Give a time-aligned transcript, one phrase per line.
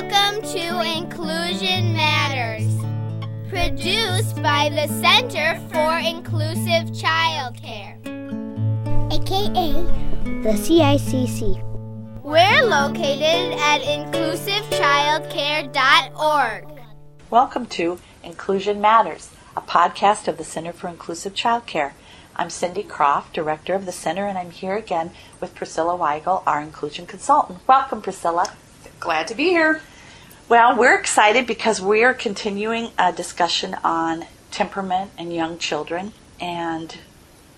[0.00, 2.72] Welcome to Inclusion Matters,
[3.48, 7.98] produced by the Center for Inclusive Childcare,
[9.12, 9.72] aka
[10.44, 11.60] the CICC.
[12.22, 16.80] We're located at inclusivechildcare.org.
[17.28, 21.94] Welcome to Inclusion Matters, a podcast of the Center for Inclusive Childcare.
[22.36, 26.62] I'm Cindy Croft, Director of the Center, and I'm here again with Priscilla Weigel, our
[26.62, 27.66] inclusion consultant.
[27.66, 28.52] Welcome, Priscilla.
[29.00, 29.82] Glad to be here.
[30.48, 36.96] Well, we're excited because we are continuing a discussion on temperament and young children, and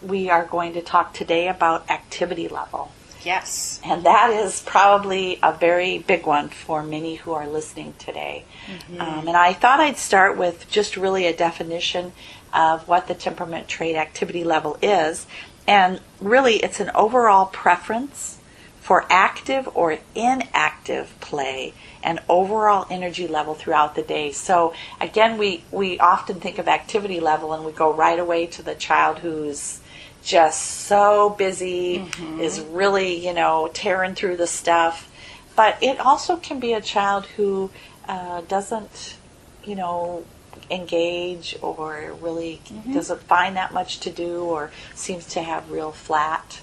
[0.02, 2.90] we are going to talk today about activity level.
[3.22, 3.80] Yes.
[3.84, 8.44] And that is probably a very big one for many who are listening today.
[8.66, 9.00] Mm-hmm.
[9.00, 12.10] Um, and I thought I'd start with just really a definition
[12.52, 15.28] of what the temperament trait activity level is.
[15.68, 18.39] And really, it's an overall preference
[18.80, 24.32] for active or inactive play and overall energy level throughout the day.
[24.32, 28.62] So again, we, we often think of activity level and we go right away to
[28.62, 29.80] the child who's
[30.24, 32.40] just so busy, mm-hmm.
[32.40, 35.10] is really, you know, tearing through the stuff.
[35.56, 37.70] But it also can be a child who
[38.08, 39.16] uh, doesn't,
[39.64, 40.24] you know,
[40.70, 42.94] engage or really mm-hmm.
[42.94, 46.60] doesn't find that much to do or seems to have real flat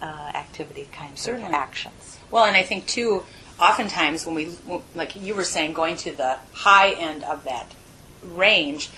[0.00, 0.04] uh,
[0.34, 1.48] activity kinds Certainly.
[1.48, 2.18] of actions.
[2.30, 3.24] Well, and I think too,
[3.60, 4.50] oftentimes when we,
[4.94, 7.66] like you were saying, going to the high end of that
[8.22, 8.90] range,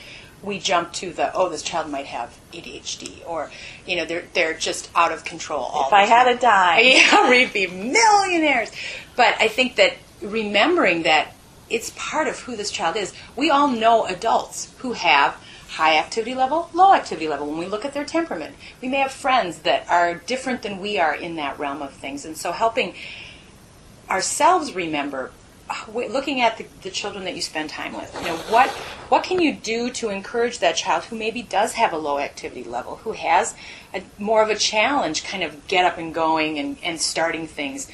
[0.42, 3.50] we jump to the oh this child might have ADHD or
[3.86, 6.08] you know they're they're just out of control all if I time.
[6.08, 8.70] had a dime yeah we'd be millionaires
[9.16, 11.34] but I think that remembering that
[11.68, 15.36] it's part of who this child is we all know adults who have
[15.70, 17.46] high activity level low activity level.
[17.46, 20.98] When we look at their temperament we may have friends that are different than we
[20.98, 22.24] are in that realm of things.
[22.24, 22.94] And so helping
[24.08, 25.30] ourselves remember
[25.70, 28.68] uh, looking at the, the, children that you spend time with, you know, what
[29.08, 32.64] what can you do to encourage that child who maybe does have a low activity
[32.64, 33.54] level, who has
[33.94, 37.88] a, more of a challenge, kind of get up and going and, and starting things?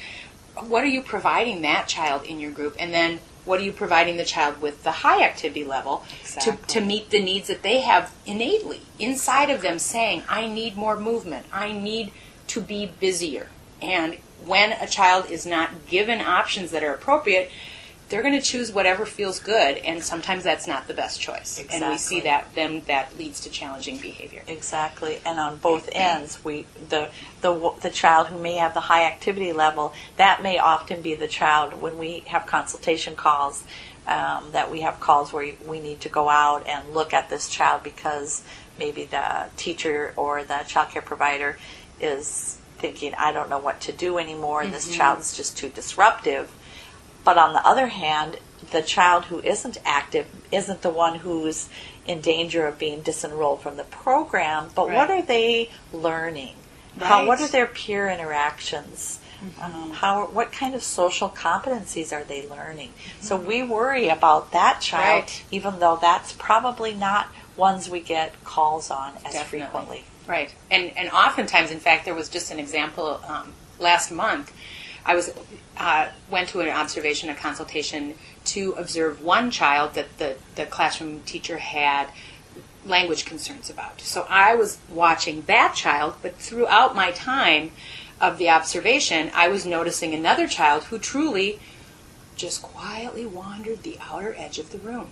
[0.55, 4.17] What are you providing that child in your group, and then what are you providing
[4.17, 6.57] the child with the high activity level exactly.
[6.57, 10.75] to, to meet the needs that they have innately inside of them, saying, "I need
[10.75, 11.45] more movement.
[11.51, 12.11] I need
[12.47, 13.49] to be busier."
[13.81, 17.49] And when a child is not given options that are appropriate,
[18.09, 21.59] they're going to choose whatever feels good, and sometimes that's not the best choice.
[21.59, 21.81] Exactly.
[21.81, 24.43] And we see that then that leads to challenging behavior.
[24.47, 27.09] Exactly, and on both ends, we the
[27.41, 31.27] the the child who may have the high activity level that may often be the
[31.27, 33.63] child when we have consultation calls.
[34.07, 37.49] Um, that we have calls where we need to go out and look at this
[37.49, 38.41] child because
[38.79, 41.57] maybe the teacher or the child care provider
[41.99, 44.71] is thinking, I don't know what to do anymore, mm-hmm.
[44.71, 46.49] this child's just too disruptive.
[47.27, 48.37] But on the other hand,
[48.71, 51.67] the child who isn't active isn't the one who's
[52.05, 54.95] in danger of being disenrolled from the program, but right.
[54.95, 56.55] what are they learning?
[56.97, 57.05] Right.
[57.05, 59.19] How, what are their peer interactions?
[59.43, 59.61] Mm-hmm.
[59.61, 62.91] Um, how, what kind of social competencies are they learning?
[62.91, 63.21] Mm-hmm.
[63.25, 65.43] So we worry about that child, right.
[65.51, 67.27] even though that's probably not
[67.57, 69.59] ones we get calls on as Definitely.
[69.59, 70.03] frequently.
[70.27, 74.53] Right, and and oftentimes, in fact, there was just an example um, last month.
[75.05, 75.33] I was
[75.77, 78.15] uh, went to an observation, a consultation
[78.45, 82.09] to observe one child that the the classroom teacher had
[82.85, 84.01] language concerns about.
[84.01, 87.71] So I was watching that child, but throughout my time
[88.19, 91.59] of the observation, I was noticing another child who truly
[92.35, 95.09] just quietly wandered the outer edge of the room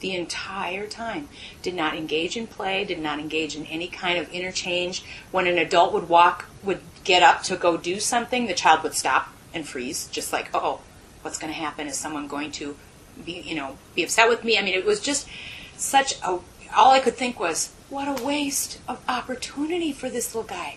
[0.00, 1.28] the entire time.
[1.62, 5.04] Did not engage in play, did not engage in any kind of interchange.
[5.30, 8.94] When an adult would walk, would get up to go do something, the child would
[8.94, 10.80] stop and freeze, just like, oh,
[11.22, 11.86] what's going to happen?
[11.86, 12.76] Is someone going to
[13.24, 14.58] be, you know, be upset with me?
[14.58, 15.28] I mean, it was just
[15.76, 16.38] such a,
[16.74, 20.76] all I could think was, what a waste of opportunity for this little guy.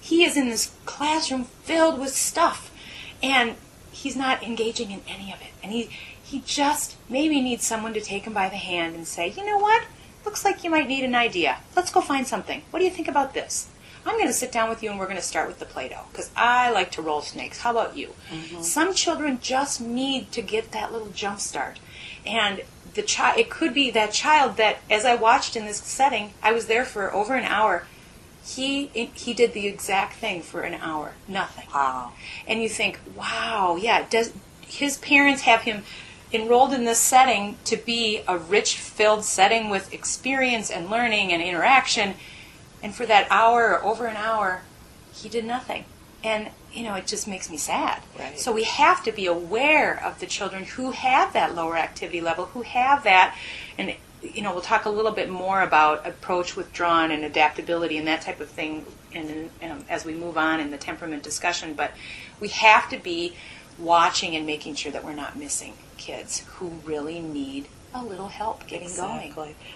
[0.00, 2.70] He is in this classroom filled with stuff,
[3.22, 3.56] and
[3.90, 5.52] he's not engaging in any of it.
[5.62, 5.90] And he,
[6.22, 9.58] he just maybe needs someone to take him by the hand and say, you know
[9.58, 9.84] what?
[10.24, 11.58] Looks like you might need an idea.
[11.76, 12.62] Let's go find something.
[12.70, 13.68] What do you think about this?
[14.06, 15.88] I'm going to sit down with you and we're going to start with the Play
[15.88, 17.60] Doh because I like to roll snakes.
[17.60, 18.08] How about you?
[18.30, 18.62] Mm-hmm.
[18.62, 21.78] Some children just need to get that little jump start.
[22.26, 22.62] And
[22.94, 26.52] the child, it could be that child that, as I watched in this setting, I
[26.52, 27.86] was there for over an hour.
[28.44, 31.66] He he did the exact thing for an hour, nothing.
[31.74, 32.12] Wow.
[32.46, 34.06] And you think, wow, yeah.
[34.08, 35.82] Does his parents have him
[36.32, 41.42] enrolled in this setting to be a rich filled setting with experience and learning and
[41.42, 42.14] interaction
[42.84, 44.62] and for that hour or over an hour
[45.12, 45.84] he did nothing
[46.24, 48.02] and you know it just makes me sad.
[48.18, 48.38] Right.
[48.38, 52.46] So we have to be aware of the children who have that lower activity level,
[52.46, 53.36] who have that,
[53.78, 58.08] and you know we'll talk a little bit more about approach withdrawn and adaptability and
[58.08, 61.74] that type of thing, in, um, as we move on in the temperament discussion.
[61.74, 61.92] But
[62.40, 63.34] we have to be
[63.78, 68.66] watching and making sure that we're not missing kids who really need a little help
[68.66, 69.32] getting going.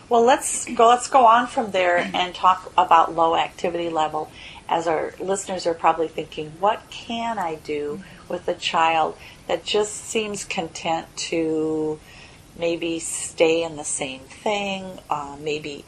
[0.08, 0.88] Well, let's go.
[0.88, 4.30] Let's go on from there and talk about low activity level.
[4.69, 9.16] As our listeners are probably thinking, what can I do with a child
[9.46, 11.98] that just seems content to
[12.58, 15.86] maybe stay in the same thing, uh, maybe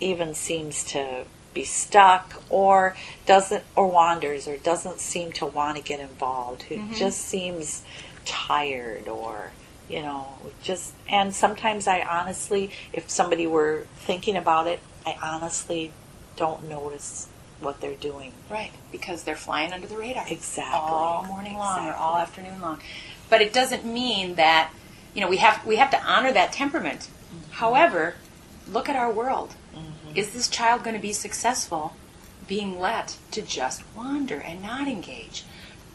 [0.00, 2.96] even seems to be stuck, or
[3.26, 7.82] doesn't, or wanders, or doesn't seem to want to get involved, who just seems
[8.24, 9.52] tired, or
[9.88, 10.28] you know,
[10.62, 15.92] just and sometimes I honestly, if somebody were thinking about it, I honestly
[16.36, 17.28] don't notice
[17.60, 18.32] what they're doing.
[18.50, 20.24] Right, because they're flying under the radar.
[20.28, 20.74] Exactly.
[20.74, 22.80] All morning long or all afternoon long.
[23.28, 24.70] But it doesn't mean that
[25.14, 27.00] you know we have we have to honor that temperament.
[27.00, 27.52] Mm-hmm.
[27.52, 28.14] However,
[28.70, 29.54] look at our world.
[30.14, 31.94] Is this child going to be successful
[32.46, 35.44] being let to just wander and not engage?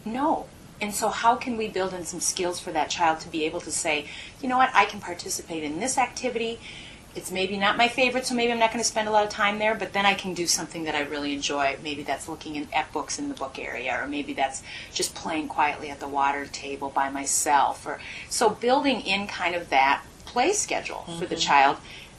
[0.06, 0.48] No.
[0.80, 3.62] And so, how can we build in some skills for that child to be able
[3.62, 4.08] to say,
[4.42, 6.60] you know what, I can participate in this activity.
[7.16, 9.32] It's maybe not my favorite, so maybe I'm not going to spend a lot of
[9.32, 11.78] time there, but then I can do something that I really enjoy.
[11.84, 14.62] Maybe that's looking in, at books in the book area, or maybe that's
[14.94, 17.88] just playing quietly at the water table by myself.
[17.88, 18.00] Or
[18.30, 21.42] so building in kind of that play schedule for the mm-hmm.
[21.42, 21.78] child,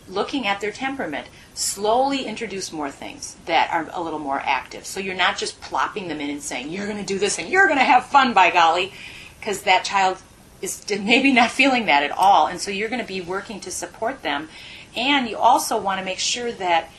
[0.08, 1.26] looking at their temperament.
[1.54, 4.86] Slowly introduce more things that are a little more active.
[4.86, 7.48] So you're not just plopping them in and saying, you're going to do this and
[7.48, 8.92] you're going to have fun, by golly,
[9.38, 10.18] because that child
[10.62, 12.46] is maybe not feeling that at all.
[12.46, 14.48] And so you're going to be working to support them.
[14.96, 16.90] And you also want to make sure that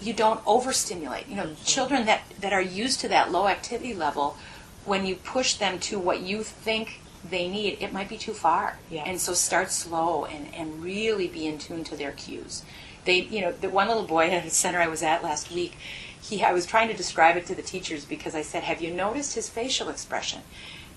[0.00, 1.28] you don't overstimulate.
[1.28, 4.36] You know, children that, that are used to that low activity level,
[4.84, 7.00] when you push them to what you think
[7.30, 8.78] they need, it might be too far.
[8.90, 9.04] Yeah.
[9.06, 12.62] And so start slow and, and really be in tune to their cues.
[13.04, 15.76] They, you know, the one little boy at a center I was at last week,
[16.20, 18.92] he, I was trying to describe it to the teachers because I said, "Have you
[18.92, 20.40] noticed his facial expression?"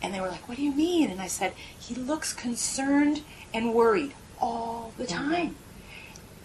[0.01, 3.21] And they were like, "What do you mean?" And I said, "He looks concerned
[3.53, 5.31] and worried all the mm-hmm.
[5.31, 5.55] time."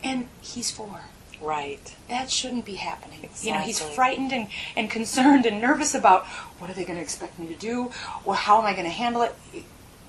[0.03, 1.01] And he's four
[1.45, 1.95] Right.
[2.09, 3.29] that shouldn't be happening.
[3.43, 6.27] You know, he's frightened and, and concerned and nervous about
[6.59, 7.91] what are they going to expect me to do
[8.25, 9.35] or how am I going to handle it.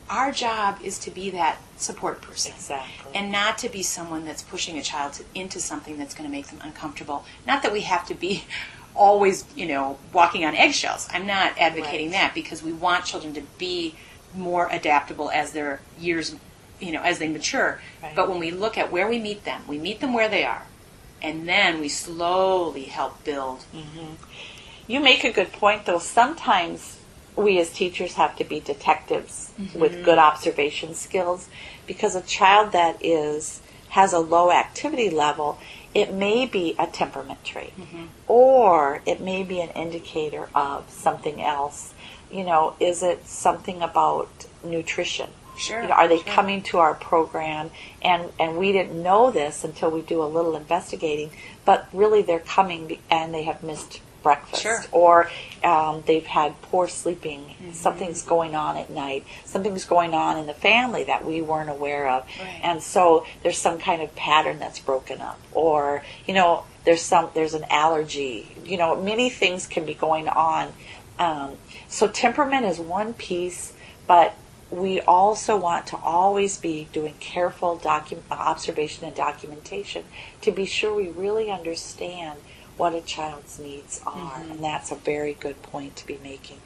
[0.09, 2.53] Our job is to be that support person.
[2.55, 3.11] Exactly.
[3.15, 6.31] And not to be someone that's pushing a child to, into something that's going to
[6.31, 7.25] make them uncomfortable.
[7.47, 8.43] Not that we have to be
[8.95, 11.07] always, you know, walking on eggshells.
[11.11, 12.19] I'm not advocating Right.
[12.19, 13.95] that because we want children to be
[14.35, 16.35] more adaptable as their years,
[16.79, 17.81] you know, as they mature.
[18.03, 18.15] Right.
[18.15, 20.63] But when we look at where we meet them, we meet them where they are
[21.21, 23.59] and then we slowly help build.
[23.73, 24.13] Mm-hmm.
[24.87, 25.97] You make a good point, though.
[25.97, 26.99] Sometimes
[27.35, 29.79] we as teachers have to be detectives mm-hmm.
[29.79, 31.49] with good observation skills
[31.85, 35.57] because a child that is has a low activity level,
[35.93, 38.05] it may be a temperament trait, mm-hmm.
[38.27, 41.93] or it may be an indicator of something else.
[42.29, 45.29] You know, is it something about nutrition?
[45.57, 46.33] Sure, You know, are they sure.
[46.33, 47.71] coming to our program
[48.01, 51.31] and and we didn't know this until we do a little investigating,
[51.63, 54.83] but really they're coming and they have missed breakfast Sure.
[54.91, 55.29] or
[55.63, 57.41] um, they've had poor sleeping.
[57.41, 57.71] Mm-hmm.
[57.73, 59.23] Something's going on at night.
[59.45, 62.59] Something's going on in the family that we weren't aware of, Right.
[62.63, 67.29] and so there's some kind of pattern that's broken up, or you know there's some
[67.35, 68.51] there's an allergy.
[68.65, 70.73] You know, many things can be going on.
[71.19, 71.51] Um,
[71.87, 73.73] so temperament is one piece,
[74.07, 74.33] but
[74.71, 80.03] we also want to always be doing careful docu- observation and documentation
[80.41, 82.39] to be sure we really understand
[82.77, 84.41] what a child's needs are.
[84.49, 86.59] And that's a very good point to be making.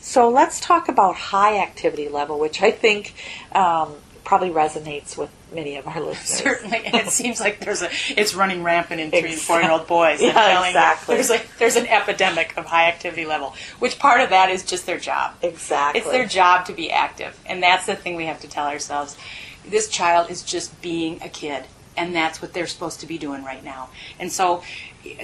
[0.00, 3.14] So let's talk about high activity level, which I think
[3.52, 3.94] um,
[4.24, 6.42] probably resonates with many of our listeners.
[6.60, 9.70] Certainly, and it seems like there's a it's running rampant in three and four year
[9.70, 10.20] old boys.
[10.20, 11.14] Yeah, telling exactly.
[11.14, 14.84] there's like there's an epidemic of high activity level, which part of that is just
[14.84, 15.34] their job.
[15.42, 16.00] Exactly.
[16.00, 19.16] It's their job to be active, and that's the thing we have to tell ourselves.
[19.64, 21.64] This child is just being a kid,
[21.96, 23.88] and that's what they're supposed to be doing right now.
[24.18, 24.62] And so,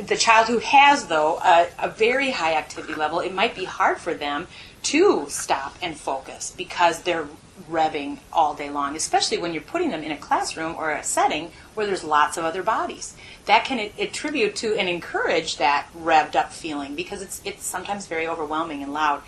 [0.02, 3.98] the child who has though a, a very high activity level, it might be hard
[3.98, 4.46] for them
[4.84, 7.28] to stop and focus because they're
[7.70, 11.50] revving all day long, especially when you're putting them in a classroom or a setting
[11.74, 13.14] where there's lots of other bodies.
[13.46, 18.26] That can attribute to and encourage that revved up feeling because it's it's sometimes very
[18.26, 19.22] overwhelming and loud.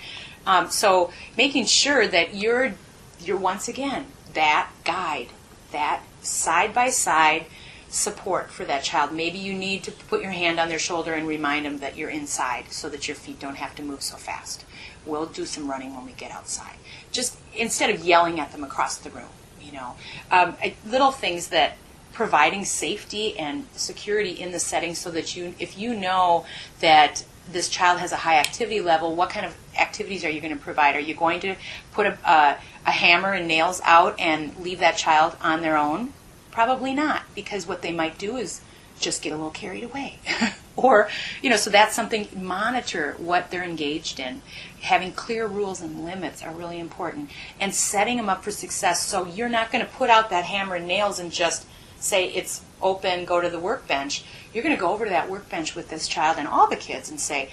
[0.47, 2.75] Um, so making sure that you're
[3.21, 5.29] you're once again that guide,
[5.73, 7.47] that side by side
[7.89, 9.13] support for that child.
[9.13, 12.11] Maybe you need to put your hand on their shoulder and remind them that you're
[12.11, 14.65] inside so that your feet don't have to move so fast.
[15.07, 16.77] We'll do some running when we get outside.
[17.13, 19.29] Just instead of yelling at them across the room,
[19.63, 19.95] you know.
[20.31, 21.77] Um, little things that
[22.13, 26.47] providing safety and security in the setting so that you, if you know
[26.81, 30.57] that this child has a high activity level, what kind of activities are you going
[30.57, 30.97] to provide?
[30.97, 31.57] Are you going to
[31.93, 36.13] put a, a, a hammer and nails out and leave that child on their own?
[36.51, 38.61] Probably not, because what they might do is
[39.01, 40.19] just get a little carried away.
[40.77, 41.09] or,
[41.43, 44.43] you know, so that's something, monitor what they're engaged in.
[44.83, 47.31] Having clear rules and limits are really important.
[47.59, 50.77] And setting them up for success so you're not going to put out that hammer
[50.77, 51.67] and nails and just
[51.99, 54.25] say it's open, go to the workbench.
[54.53, 57.11] You're going to go over to that workbench with this child and all the kids
[57.11, 57.51] and say,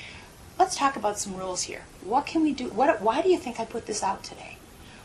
[0.62, 1.82] let's talk about some rules here.
[2.04, 2.66] What can we do?
[2.66, 4.58] What, why do you think I put this out today?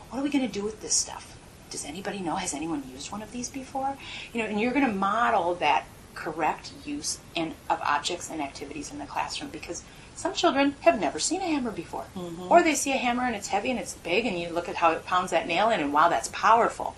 [0.09, 1.35] What are we going to do with this stuff?
[1.71, 2.35] Does anybody know?
[2.35, 3.97] Has anyone used one of these before?
[4.31, 8.91] You know, and you're going to model that correct use and of objects and activities
[8.91, 9.83] in the classroom because
[10.13, 12.51] some children have never seen a hammer before, mm-hmm.
[12.51, 14.75] or they see a hammer and it's heavy and it's big, and you look at
[14.75, 16.95] how it pounds that nail in, and wow, that's powerful.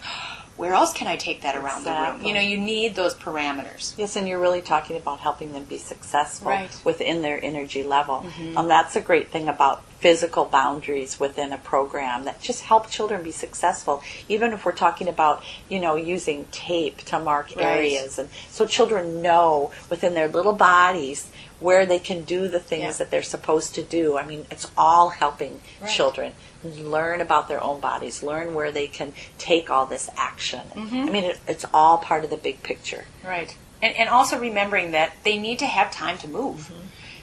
[0.59, 2.21] Where else can I take that around the room?
[2.21, 3.93] You know, you need those parameters.
[3.97, 6.69] Yes, and you're really talking about helping them be successful Right.
[6.69, 6.89] Mm-hmm.
[6.89, 8.25] within their energy level.
[8.57, 13.23] Um, that's a great thing about physical boundaries within a program that just help children
[13.23, 14.03] be successful.
[14.27, 17.65] Even if we're talking about, you know, using tape to mark Right.
[17.65, 22.83] areas, and so children know within their little bodies where they can do the things
[22.83, 22.91] Yeah.
[22.93, 24.17] that they're supposed to do.
[24.17, 25.89] I mean, it's all helping Right.
[25.91, 30.61] children learn about their own bodies, learn where they can take all this action.
[30.75, 30.95] Mm-hmm.
[30.95, 33.05] I mean, it, it's all part of the big picture.
[33.25, 33.55] Right.
[33.81, 36.71] And, and also remembering that they need to have time to move.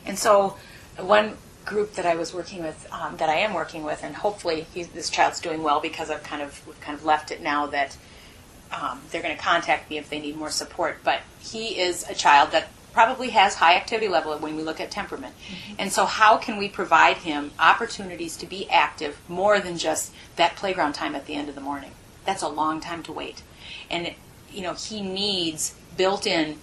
[0.07, 0.57] And so,
[0.99, 4.67] one group that I was working with, um, that I am working with, and hopefully
[4.75, 7.97] this child's doing well because I've kind of we've kind of left it now that
[8.73, 10.99] um, they're going to contact me if they need more support.
[11.05, 14.91] But he is a child that probably has high activity level when we look at
[14.91, 15.35] temperament.
[15.51, 15.75] Mm-hmm.
[15.81, 20.57] And so, how can we provide him opportunities to be active more than just that
[20.57, 21.91] playground time at the end of the morning?
[22.25, 23.43] That's a long time to wait.
[23.91, 24.15] And,
[24.51, 26.57] you know, he needs built in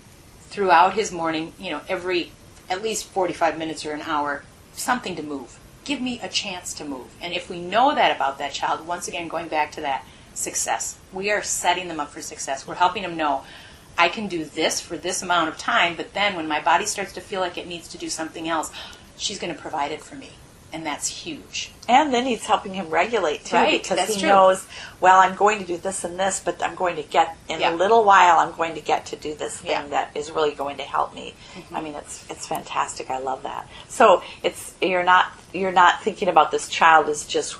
[0.47, 2.31] throughout his morning, you know, every
[2.67, 5.59] at least 45 minutes or an hour, something to move.
[5.85, 7.13] Give me a chance to move.
[7.21, 10.97] And if we know that about that child, once again, going back to that success,
[11.11, 12.65] we are setting them up for success.
[12.65, 13.43] We're helping them know
[13.97, 17.13] I can do this for this amount of time, but then when my body starts
[17.13, 18.71] to feel like it needs to do something else,
[19.17, 20.29] she's going to provide it for me.
[20.71, 21.69] And that's huge.
[21.87, 24.29] And then he's helping him regulate too, Right, because he true.
[24.29, 24.65] knows,
[24.99, 27.71] well, I'm going to do this and this, but I'm going to get in Yeah.
[27.71, 28.39] a little while.
[28.39, 29.81] I'm going to get to do this thing Yeah.
[29.81, 29.91] Mm-hmm.
[29.91, 31.35] that is really going to help me.
[31.71, 33.11] I mean, it's it's fantastic.
[33.11, 33.69] I love that.
[33.87, 37.55] So it's you're not you're not thinking about this child as just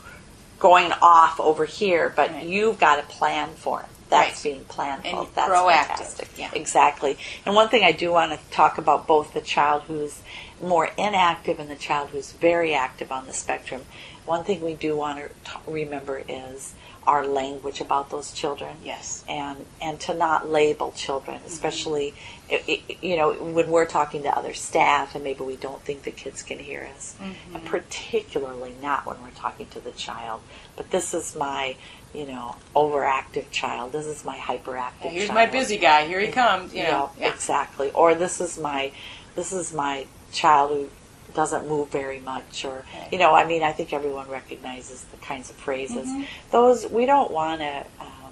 [0.58, 2.48] going off over here, but Right.
[2.48, 3.90] you've got a plan for him.
[4.14, 4.54] That's Right.
[4.54, 5.06] being planful.
[5.06, 6.30] And oh, That's proactive, fantastic.
[6.38, 6.50] yeah.
[6.54, 7.18] Exactly.
[7.46, 10.22] And one thing I do want to talk about both the child who's
[10.62, 13.82] more inactive and the child who's very active on the spectrum.
[14.26, 16.74] One thing we do want to t- remember is
[17.06, 18.78] our language about those children.
[18.82, 19.26] Yes.
[19.28, 21.48] And and to not label children, mm-hmm.
[21.48, 22.14] especially
[22.50, 26.04] i i you know when we're talking to other staff and maybe we don't think
[26.04, 27.16] the kids can hear us,
[27.54, 30.40] and particularly not when we're talking to the child.
[30.78, 31.76] But this is my
[32.14, 33.92] you know overactive child.
[33.92, 35.12] This is my hyperactive.
[35.12, 35.36] Here's child.
[35.36, 36.06] my busy guy.
[36.08, 36.74] Here he comes.
[36.74, 37.12] You know.
[37.20, 37.92] Yeah, exactly.
[37.92, 38.92] Or this is my
[39.36, 40.90] this is my child who
[41.34, 45.50] doesn't move very much or you know i mean i think everyone recognizes the kinds
[45.50, 46.24] of phrases Mm-hmm.
[46.52, 48.32] those we don't want to um,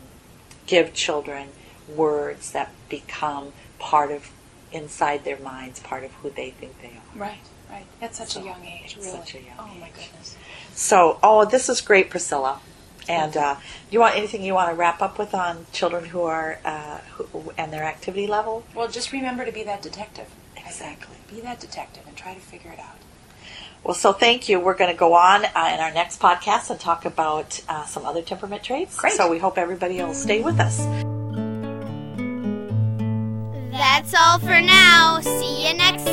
[0.67, 1.47] give children
[1.95, 4.29] words that become part of
[4.71, 7.39] inside their minds part of who they think they are Right.
[7.71, 7.85] Right.
[8.01, 8.95] At such So, a young age.
[8.97, 9.09] Really.
[9.09, 10.37] such a young oh my goodness.
[10.75, 12.59] so oh this is great priscilla
[13.07, 13.55] and uh,
[13.89, 17.53] you want anything you want to wrap up with on children who are uh, who,
[17.57, 20.27] and their activity level Well, just remember to be that detective.
[20.57, 21.17] Exactly.
[21.29, 22.95] Be that detective and try to figure it out.
[23.83, 24.59] Well, so thank you.
[24.59, 28.05] We're going to go on uh, in our next podcast and talk about uh, some
[28.05, 28.95] other temperament traits.
[28.95, 29.13] Great.
[29.13, 30.77] So we hope everybody will stay with us.
[33.71, 35.19] That's all for now.
[35.21, 36.05] See you next